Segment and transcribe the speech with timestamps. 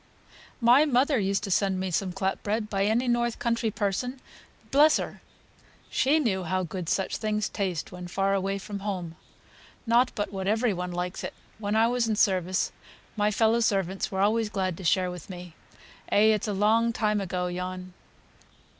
[0.59, 4.19] "My mother used to send me some clap bread by any north country person
[4.71, 5.21] bless her!
[5.91, 9.15] She knew how good such things taste when far away from home.
[9.85, 11.35] Not but what every one likes it.
[11.59, 12.71] When I was in service
[13.15, 15.53] my fellow servants were always glad to share with me.
[16.11, 17.93] Eh, it's a long time ago, yon."